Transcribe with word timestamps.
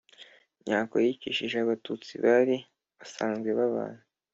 mya 0.63 0.79
ko 0.89 0.95
yicishije 1.05 1.57
abatutsi 1.59 2.11
bali 2.23 2.55
basanzwe 2.99 3.49
babana 3.59 4.01